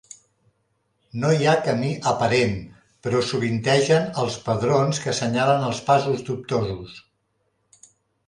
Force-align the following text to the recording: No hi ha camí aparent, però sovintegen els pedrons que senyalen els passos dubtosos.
No 1.23 1.29
hi 1.39 1.47
ha 1.47 1.51
camí 1.65 1.89
aparent, 2.11 2.55
però 3.07 3.19
sovintegen 3.27 4.09
els 4.23 4.37
pedrons 4.47 5.01
que 5.03 5.15
senyalen 5.21 5.67
els 5.67 5.83
passos 5.91 6.23
dubtosos. 6.31 6.97